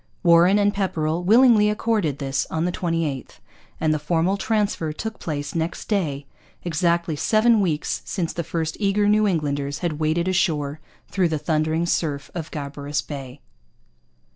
[0.23, 3.33] Warren and Pepperrell willingly accorded this on the 28th;
[3.79, 6.25] and the formal transfer took place next day,
[6.63, 11.85] exactly seven weeks since the first eager New Englanders had waded ashore through the thundering
[11.85, 13.41] surf of Gabarus Bay.